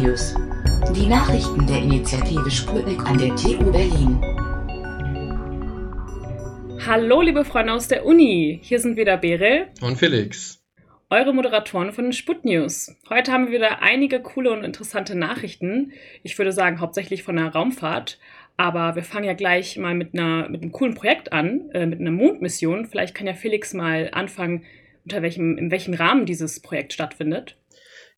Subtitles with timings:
[0.00, 0.34] News.
[0.96, 4.18] Die Nachrichten der Initiative Sputnik an der TU Berlin.
[6.86, 8.60] Hallo, liebe Freunde aus der Uni.
[8.62, 10.64] Hier sind wieder Bere und Felix.
[11.10, 12.96] Eure Moderatoren von den Sput News.
[13.10, 15.92] Heute haben wir wieder einige coole und interessante Nachrichten.
[16.22, 18.18] Ich würde sagen, hauptsächlich von der Raumfahrt.
[18.56, 22.00] Aber wir fangen ja gleich mal mit, einer, mit einem coolen Projekt an, äh, mit
[22.00, 22.86] einer Mondmission.
[22.86, 24.64] Vielleicht kann ja Felix mal anfangen,
[25.04, 27.59] unter welchem, in welchem Rahmen dieses Projekt stattfindet.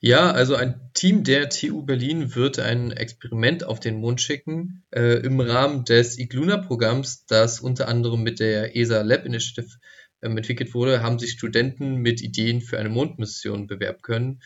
[0.05, 5.24] Ja, also ein Team der TU Berlin wird ein Experiment auf den Mond schicken äh,
[5.24, 9.79] im Rahmen des Igluna-Programms, das unter anderem mit der ESA Lab Initiative
[10.20, 14.43] ähm, entwickelt wurde, haben sich Studenten mit Ideen für eine Mondmission bewerben können.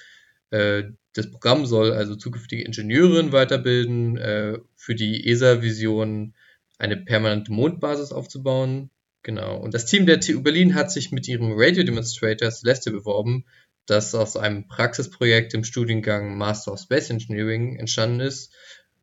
[0.51, 6.35] Äh, das Programm soll also zukünftige Ingenieurinnen weiterbilden, äh, für die ESA-Vision
[6.77, 8.91] eine permanente Mondbasis aufzubauen.
[9.23, 9.57] Genau.
[9.57, 13.47] Und das Team der TU Berlin hat sich mit ihrem Radio Demonstrator Celeste beworben
[13.87, 18.55] das aus einem Praxisprojekt im Studiengang Master of Space Engineering entstanden ist.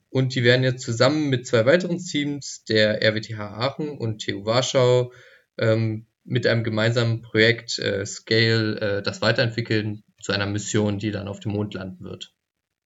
[0.10, 5.12] Und die werden jetzt zusammen mit zwei weiteren Teams, der RWTH Aachen und TU Warschau,
[5.58, 11.28] ähm, mit einem gemeinsamen Projekt äh, Scale äh, das weiterentwickeln zu einer Mission, die dann
[11.28, 12.34] auf dem Mond landen wird.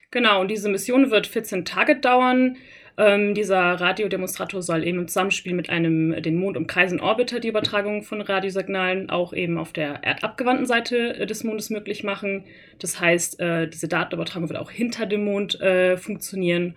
[0.09, 2.58] Genau, und diese Mission wird 14 Tage dauern.
[3.00, 8.02] Ähm, dieser Radiodemonstrator soll eben im Zusammenspiel mit einem den Mond umkreisenden Orbiter die Übertragung
[8.02, 12.44] von Radiosignalen auch eben auf der erdabgewandten Seite äh, des Mondes möglich machen.
[12.80, 16.73] Das heißt, äh, diese Datenübertragung wird auch hinter dem Mond äh, funktionieren.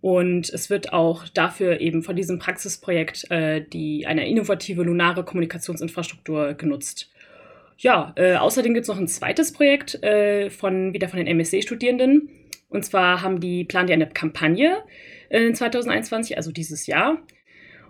[0.00, 6.54] Und es wird auch dafür eben von diesem Praxisprojekt äh, die, eine innovative lunare Kommunikationsinfrastruktur
[6.54, 7.10] genutzt.
[7.76, 12.30] Ja, äh, außerdem gibt es noch ein zweites Projekt äh, von wieder von den MSc-Studierenden.
[12.72, 14.82] Und zwar haben die planen die eine Kampagne,
[15.28, 17.18] in 2021, also dieses Jahr.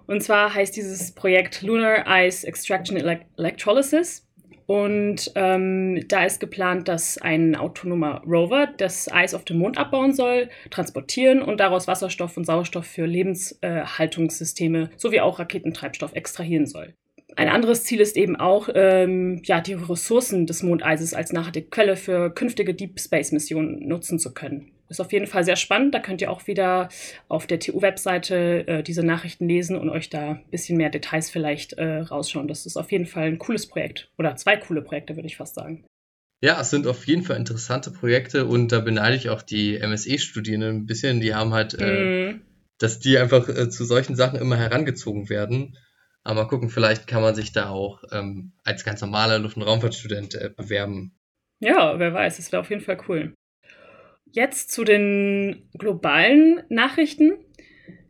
[0.06, 4.28] Und zwar heißt dieses Projekt Lunar Ice Extraction Electrolysis.
[4.66, 10.14] Und ähm, da ist geplant, dass ein autonomer Rover das Eis auf dem Mond abbauen
[10.14, 16.94] soll, transportieren und daraus Wasserstoff und Sauerstoff für Lebenshaltungssysteme sowie auch Raketentreibstoff extrahieren soll.
[17.36, 21.96] Ein anderes Ziel ist eben auch, ähm, ja, die Ressourcen des Mondeises als nachhaltige Quelle
[21.96, 24.72] für künftige Deep Space Missionen nutzen zu können.
[24.88, 25.94] Ist auf jeden Fall sehr spannend.
[25.94, 26.90] Da könnt ihr auch wieder
[27.28, 31.72] auf der TU-Webseite äh, diese Nachrichten lesen und euch da ein bisschen mehr Details vielleicht
[31.74, 32.46] äh, rausschauen.
[32.46, 34.10] Das ist auf jeden Fall ein cooles Projekt.
[34.18, 35.84] Oder zwei coole Projekte, würde ich fast sagen.
[36.42, 40.76] Ja, es sind auf jeden Fall interessante Projekte und da beneide ich auch die MSE-Studierenden
[40.76, 41.20] ein bisschen.
[41.20, 42.42] Die haben halt, äh, mm.
[42.78, 45.78] dass die einfach äh, zu solchen Sachen immer herangezogen werden.
[46.24, 49.62] Aber mal gucken, vielleicht kann man sich da auch ähm, als ganz normaler Luft- und
[49.62, 51.16] Raumfahrtstudent äh, bewerben.
[51.60, 53.34] Ja, wer weiß, das wäre auf jeden Fall cool.
[54.30, 57.32] Jetzt zu den globalen Nachrichten.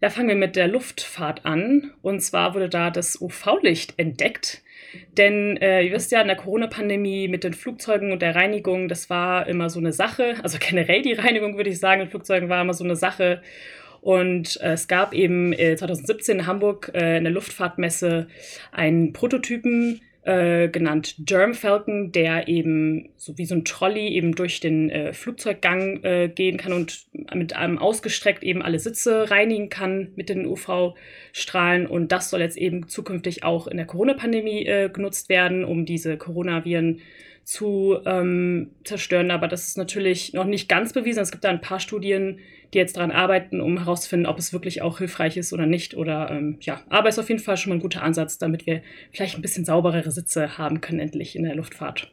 [0.01, 1.93] Da fangen wir mit der Luftfahrt an.
[2.03, 4.63] Und zwar wurde da das UV-Licht entdeckt.
[5.17, 9.11] Denn äh, ihr wisst ja, in der Corona-Pandemie mit den Flugzeugen und der Reinigung, das
[9.11, 10.37] war immer so eine Sache.
[10.43, 13.43] Also generell die Reinigung, würde ich sagen, in Flugzeugen war immer so eine Sache.
[14.03, 18.27] Und äh, es gab eben äh, 2017 in Hamburg äh, in der Luftfahrtmesse
[18.73, 24.61] einen Prototypen, äh, genannt Germ Falcon, der eben so wie so ein Trolley eben durch
[24.61, 30.13] den äh, Flugzeuggang äh, gehen kann und mit einem ausgestreckt eben alle Sitze reinigen kann
[30.17, 31.87] mit den UV-Strahlen.
[31.87, 36.17] Und das soll jetzt eben zukünftig auch in der Corona-Pandemie äh, genutzt werden, um diese
[36.17, 37.01] Coronaviren
[37.45, 39.31] zu ähm, zerstören.
[39.31, 41.21] Aber das ist natürlich noch nicht ganz bewiesen.
[41.21, 42.39] Es gibt da ein paar Studien,
[42.73, 45.95] die jetzt daran arbeiten, um herauszufinden, ob es wirklich auch hilfreich ist oder nicht.
[45.95, 48.67] Oder ähm, ja, aber es ist auf jeden Fall schon mal ein guter Ansatz, damit
[48.67, 48.83] wir
[49.13, 52.13] vielleicht ein bisschen sauberere Sitze haben können, endlich in der Luftfahrt.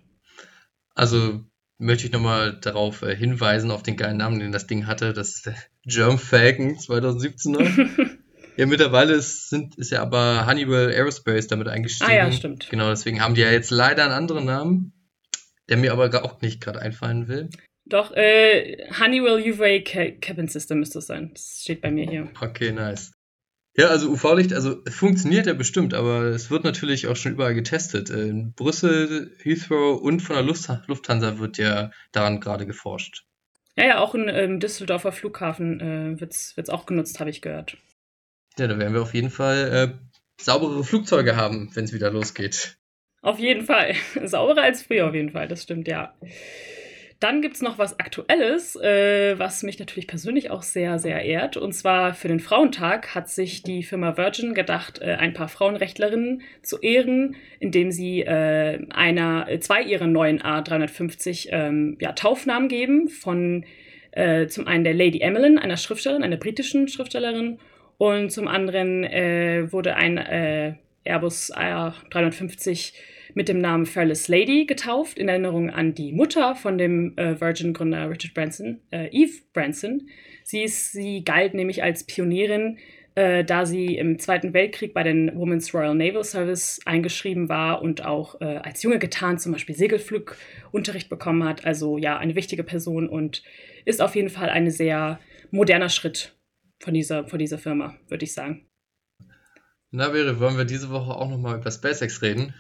[0.95, 1.45] Also
[1.77, 5.13] möchte ich nochmal darauf äh, hinweisen, auf den geilen Namen, den das Ding hatte.
[5.13, 8.19] Das ist der Germ Falcon 2017
[8.59, 12.11] Ja, mittlerweile ist, sind, ist ja aber Honeywell Aerospace damit eingestiegen.
[12.11, 12.69] Ah ja, stimmt.
[12.69, 14.91] Genau, deswegen haben die ja jetzt leider einen anderen Namen
[15.69, 17.49] der mir aber auch nicht gerade einfallen will.
[17.85, 19.79] Doch, äh, Honeywell UVA
[20.19, 21.31] Cabin System müsste es sein.
[21.33, 22.29] Das steht bei mir hier.
[22.39, 23.11] Okay, nice.
[23.75, 28.09] Ja, also UV-Licht, also funktioniert ja bestimmt, aber es wird natürlich auch schon überall getestet.
[28.09, 33.25] In Brüssel, Heathrow und von der Lufthansa wird ja daran gerade geforscht.
[33.77, 37.77] Ja, ja, auch in ähm, Düsseldorfer Flughafen äh, wird es auch genutzt, habe ich gehört.
[38.57, 42.78] Ja, da werden wir auf jeden Fall äh, sauberere Flugzeuge haben, wenn es wieder losgeht.
[43.21, 43.93] Auf jeden Fall.
[44.23, 46.13] Sauberer als früher auf jeden Fall, das stimmt, ja.
[47.19, 51.57] Dann gibt es noch was Aktuelles, äh, was mich natürlich persönlich auch sehr, sehr ehrt.
[51.57, 56.43] Und zwar für den Frauentag hat sich die Firma Virgin gedacht, äh, ein paar Frauenrechtlerinnen
[56.61, 63.09] zu ehren, indem sie äh, einer, äh, zwei ihrer neuen A350 ähm, ja, Taufnamen geben.
[63.09, 63.65] Von
[64.11, 67.59] äh, zum einen der Lady Emmeline, einer Schriftstellerin, einer britischen Schriftstellerin,
[67.97, 72.93] und zum anderen äh, wurde ein Airbus A350
[73.33, 78.09] mit dem Namen Fearless Lady getauft, in Erinnerung an die Mutter von dem äh, Virgin-Gründer
[78.09, 80.09] Richard Branson, äh, Eve Branson.
[80.43, 82.77] Sie, ist, sie galt nämlich als Pionierin,
[83.15, 88.05] äh, da sie im Zweiten Weltkrieg bei den Women's Royal Naval Service eingeschrieben war und
[88.05, 91.65] auch äh, als Junge getan zum Beispiel Segelflugunterricht bekommen hat.
[91.65, 93.43] Also ja, eine wichtige Person und
[93.85, 95.19] ist auf jeden Fall ein sehr
[95.51, 96.35] moderner Schritt
[96.79, 98.65] von dieser, von dieser Firma, würde ich sagen.
[99.91, 102.53] Na, Vere, wollen wir diese Woche auch nochmal über SpaceX reden?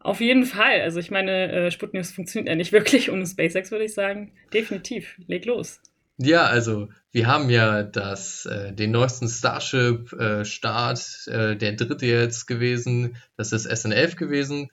[0.00, 0.80] Auf jeden Fall.
[0.80, 4.32] Also ich meine, äh, Sputnik funktioniert ja nicht wirklich ohne SpaceX, würde ich sagen.
[4.52, 5.14] Definitiv.
[5.26, 5.80] Leg los.
[6.18, 12.46] Ja, also wir haben ja das, äh, den neuesten Starship-Start, äh, äh, der dritte jetzt
[12.46, 13.16] gewesen.
[13.36, 14.70] Das ist SN11 gewesen.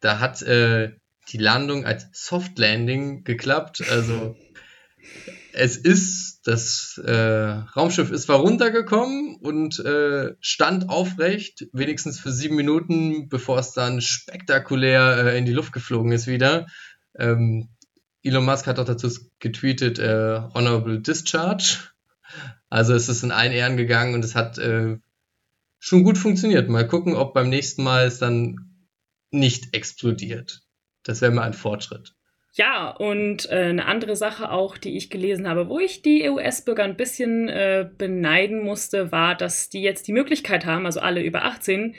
[0.00, 0.92] Da hat äh,
[1.28, 3.82] die Landung als Soft Landing geklappt.
[3.90, 4.36] Also
[5.52, 12.54] es ist, das äh, Raumschiff ist zwar runtergekommen und äh, stand aufrecht, wenigstens für sieben
[12.54, 16.66] Minuten, bevor es dann spektakulär äh, in die Luft geflogen ist wieder.
[17.18, 17.70] Ähm,
[18.22, 19.08] Elon Musk hat auch dazu
[19.40, 21.78] getweetet, äh, Honorable Discharge.
[22.70, 24.98] Also es ist in allen Ehren gegangen und es hat äh,
[25.78, 26.68] schon gut funktioniert.
[26.68, 28.88] Mal gucken, ob beim nächsten Mal es dann
[29.30, 30.62] nicht explodiert.
[31.02, 32.15] Das wäre mal ein Fortschritt.
[32.56, 36.84] Ja, und äh, eine andere Sache auch, die ich gelesen habe, wo ich die US-Bürger
[36.84, 41.44] ein bisschen äh, beneiden musste, war, dass die jetzt die Möglichkeit haben, also alle über
[41.44, 41.94] 18,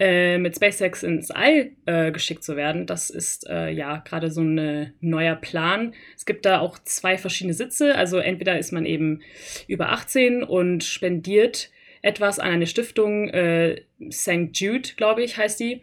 [0.00, 2.86] äh, mit SpaceX ins All äh, geschickt zu werden.
[2.86, 5.92] Das ist äh, ja gerade so ein neuer Plan.
[6.16, 7.94] Es gibt da auch zwei verschiedene Sitze.
[7.94, 9.20] Also entweder ist man eben
[9.66, 11.70] über 18 und spendiert
[12.00, 14.52] etwas an eine Stiftung, äh, St.
[14.54, 15.82] Jude, glaube ich, heißt die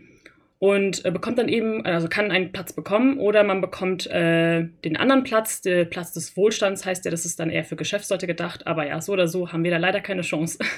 [0.65, 4.97] und äh, bekommt dann eben, also kann einen Platz bekommen oder man bekommt äh, den
[4.97, 8.65] anderen Platz, der Platz des Wohlstands heißt der, das ist dann eher für Geschäftsleute gedacht,
[8.65, 10.57] aber ja, so oder so haben wir da leider keine Chance.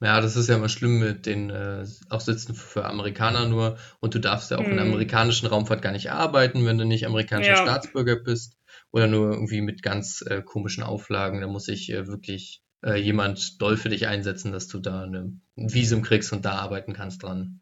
[0.00, 4.20] Ja, das ist ja immer schlimm mit den äh, Aufsitzen für Amerikaner nur und du
[4.20, 4.70] darfst ja auch mm.
[4.70, 4.92] in der mhm.
[4.92, 7.62] amerikanischen Raumfahrt gar nicht arbeiten, wenn du nicht amerikanischer ja.
[7.62, 8.56] Staatsbürger bist
[8.92, 11.40] oder nur irgendwie mit ganz äh, komischen Auflagen.
[11.40, 15.32] Da muss sich äh, wirklich äh, jemand doll für dich einsetzen, dass du da eine,
[15.56, 17.58] ein Visum kriegst und da arbeiten kannst dran.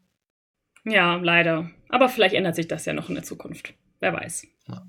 [0.87, 1.69] Ja, leider.
[1.89, 3.73] Aber vielleicht ändert sich das ja noch in der Zukunft.
[3.99, 4.47] Wer weiß.
[4.67, 4.87] Ja.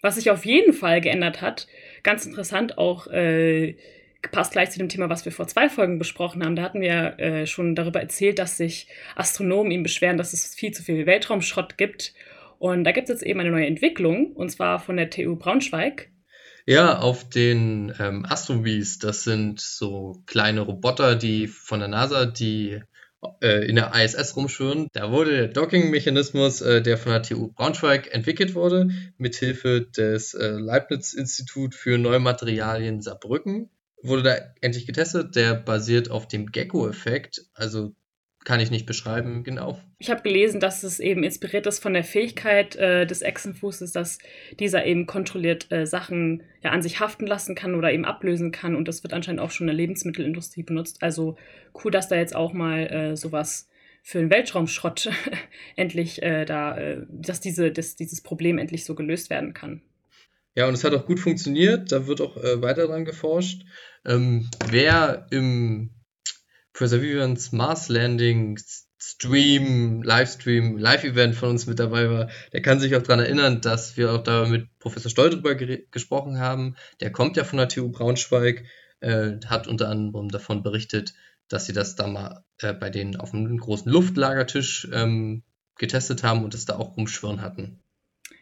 [0.00, 1.66] Was sich auf jeden Fall geändert hat,
[2.02, 3.76] ganz interessant auch, äh,
[4.32, 6.56] passt gleich zu dem Thema, was wir vor zwei Folgen besprochen haben.
[6.56, 10.72] Da hatten wir äh, schon darüber erzählt, dass sich Astronomen ihm beschweren, dass es viel
[10.72, 12.14] zu viel Weltraumschrott gibt.
[12.58, 16.10] Und da gibt es jetzt eben eine neue Entwicklung, und zwar von der TU Braunschweig.
[16.66, 22.82] Ja, auf den ähm, Astrobees, das sind so kleine Roboter, die von der NASA, die
[23.42, 24.88] äh, in der ISS rumschwirren.
[24.92, 30.50] Da wurde der Docking-Mechanismus, äh, der von der TU Braunschweig entwickelt wurde, mithilfe des äh,
[30.50, 33.70] Leibniz-Institut für Neue Materialien Saarbrücken,
[34.02, 35.36] wurde da endlich getestet.
[35.36, 37.94] Der basiert auf dem Gecko-Effekt, also
[38.48, 39.78] kann ich nicht beschreiben, genau.
[39.98, 44.16] Ich habe gelesen, dass es eben inspiriert ist von der Fähigkeit äh, des Echsenfußes, dass
[44.58, 48.74] dieser eben kontrolliert äh, Sachen ja, an sich haften lassen kann oder eben ablösen kann.
[48.74, 51.02] Und das wird anscheinend auch schon in der Lebensmittelindustrie benutzt.
[51.02, 51.36] Also
[51.84, 53.68] cool, dass da jetzt auch mal äh, sowas
[54.02, 55.10] für den Weltraumschrott
[55.76, 59.82] endlich äh, da, äh, dass diese, dass dieses Problem endlich so gelöst werden kann.
[60.54, 61.92] Ja, und es hat auch gut funktioniert.
[61.92, 63.66] Da wird auch äh, weiter dran geforscht.
[64.06, 65.90] Ähm, wer im
[66.78, 68.56] Perseverance Mars Landing
[69.00, 73.96] Stream, Livestream, Live-Event von uns mit dabei war, der kann sich auch daran erinnern, dass
[73.96, 76.76] wir auch da mit Professor Stoll drüber gesprochen haben.
[77.00, 78.64] Der kommt ja von der TU Braunschweig,
[79.00, 81.14] äh, hat unter anderem davon berichtet,
[81.48, 85.42] dass sie das da mal äh, bei denen auf einem großen Luftlagertisch ähm,
[85.78, 87.80] getestet haben und es da auch rumschwirren hatten.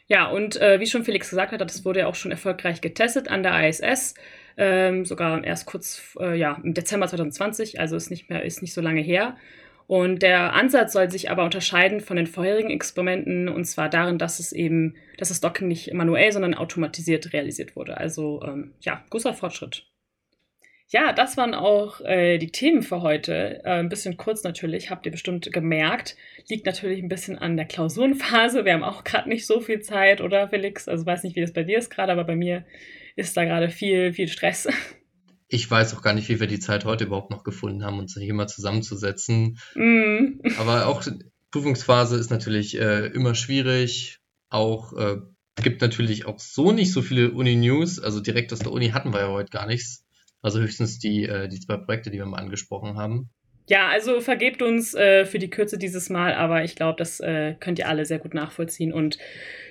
[0.09, 3.28] Ja, und äh, wie schon Felix gesagt hat, das wurde ja auch schon erfolgreich getestet
[3.28, 4.14] an der ISS
[4.57, 8.75] ähm, sogar erst kurz, äh, ja, im Dezember 2020, also ist nicht mehr, ist nicht
[8.75, 9.37] so lange her.
[9.87, 14.41] Und der Ansatz soll sich aber unterscheiden von den vorherigen Experimenten und zwar darin, dass
[14.41, 17.97] es eben, dass das Docking nicht manuell, sondern automatisiert realisiert wurde.
[17.97, 19.87] Also ähm, ja, großer Fortschritt.
[20.89, 23.61] Ja, das waren auch äh, die Themen für heute.
[23.65, 26.17] Äh, ein bisschen kurz natürlich, habt ihr bestimmt gemerkt.
[26.49, 28.65] Liegt natürlich ein bisschen an der Klausurenphase.
[28.65, 30.89] Wir haben auch gerade nicht so viel Zeit, oder Felix?
[30.89, 32.65] Also weiß nicht, wie das bei dir ist gerade, aber bei mir
[33.16, 34.68] ist da gerade viel, viel Stress.
[35.49, 38.18] Ich weiß auch gar nicht, wie wir die Zeit heute überhaupt noch gefunden haben, uns
[38.18, 39.61] hier mal zusammenzusetzen.
[39.76, 40.40] Mm.
[40.58, 41.06] Aber auch
[41.52, 44.18] Prüfungsphase ist natürlich äh, immer schwierig.
[44.49, 45.18] Auch äh,
[45.62, 48.00] gibt natürlich auch so nicht so viele Uni-News.
[48.00, 50.04] Also direkt aus der Uni hatten wir ja heute gar nichts.
[50.42, 53.30] Also höchstens die, äh, die zwei Projekte, die wir mal angesprochen haben.
[53.68, 57.54] Ja, also vergebt uns äh, für die Kürze dieses Mal, aber ich glaube, das äh,
[57.58, 58.92] könnt ihr alle sehr gut nachvollziehen.
[58.92, 59.18] Und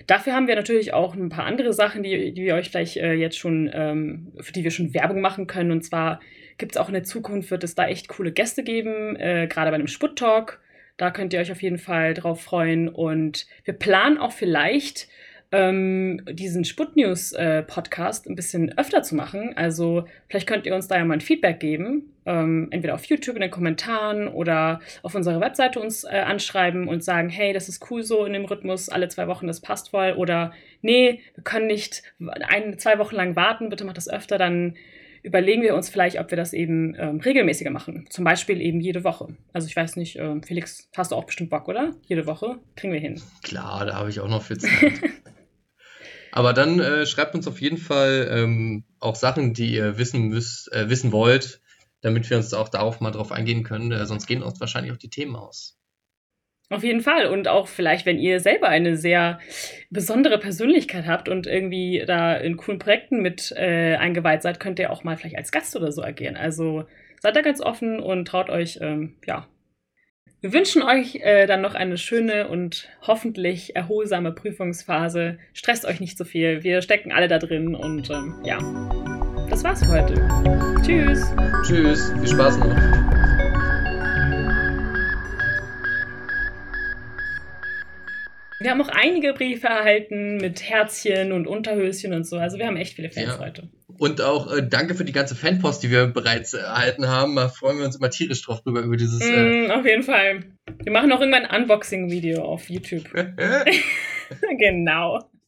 [0.05, 3.13] dafür haben wir natürlich auch ein paar andere Sachen, die, die wir euch vielleicht äh,
[3.13, 5.71] jetzt schon, ähm, für die wir schon Werbung machen können.
[5.71, 6.19] Und zwar
[6.57, 9.71] gibt es auch in der Zukunft, wird es da echt coole Gäste geben, äh, gerade
[9.71, 10.59] bei einem Sputt-Talk.
[10.97, 12.89] Da könnt ihr euch auf jeden Fall drauf freuen.
[12.89, 15.07] Und wir planen auch vielleicht
[15.51, 19.53] ähm, diesen Sputnews-Podcast äh, ein bisschen öfter zu machen.
[19.55, 22.11] Also vielleicht könnt ihr uns da ja mal ein Feedback geben.
[22.25, 27.03] Ähm, entweder auf YouTube in den Kommentaren oder auf unserer Webseite uns äh, anschreiben und
[27.03, 30.13] sagen, hey, das ist cool so in dem Rhythmus, alle zwei Wochen, das passt voll.
[30.17, 34.75] Oder nee, wir können nicht ein, zwei Wochen lang warten, bitte macht das öfter, dann
[35.21, 38.05] überlegen wir uns vielleicht, ob wir das eben ähm, regelmäßiger machen.
[38.09, 39.35] Zum Beispiel eben jede Woche.
[39.53, 41.93] Also ich weiß nicht, ähm, Felix, hast du auch bestimmt Bock, oder?
[42.07, 43.21] Jede Woche kriegen wir hin.
[43.43, 44.71] Klar, da habe ich auch noch für Zeit.
[46.35, 50.69] Aber dann äh, schreibt uns auf jeden Fall ähm, auch Sachen, die ihr wissen müsst,
[50.73, 51.61] äh, wissen wollt,
[52.01, 53.93] damit wir uns auch darauf mal drauf eingehen können.
[53.93, 55.79] Äh, sonst gehen uns wahrscheinlich auch die Themen aus.
[56.69, 57.27] Auf jeden Fall.
[57.27, 59.39] Und auch vielleicht, wenn ihr selber eine sehr
[59.91, 64.91] besondere Persönlichkeit habt und irgendwie da in coolen Projekten mit äh, eingeweiht seid, könnt ihr
[64.91, 66.35] auch mal vielleicht als Gast oder so agieren.
[66.35, 66.83] Also
[67.21, 69.47] seid da ganz offen und traut euch, ähm, ja,
[70.41, 75.39] wir wünschen euch äh, dann noch eine schöne und hoffentlich erholsame Prüfungsphase.
[75.53, 76.63] Stresst euch nicht so viel.
[76.63, 78.57] Wir stecken alle da drin und ähm, ja,
[79.49, 80.13] das war's für heute.
[80.85, 81.33] Tschüss.
[81.65, 82.11] Tschüss.
[82.19, 82.75] Viel Spaß noch.
[88.59, 92.37] Wir haben auch einige Briefe erhalten mit Herzchen und Unterhöschen und so.
[92.37, 93.39] Also wir haben echt viele Fans ja.
[93.39, 93.69] heute.
[93.97, 97.35] Und auch äh, danke für die ganze Fanpost, die wir bereits äh, erhalten haben.
[97.35, 99.21] Da freuen wir uns immer tierisch drauf drüber, über dieses.
[99.21, 100.41] Äh mm, auf jeden Fall.
[100.83, 103.05] Wir machen auch irgendwann ein Unboxing-Video auf YouTube.
[104.57, 105.19] genau.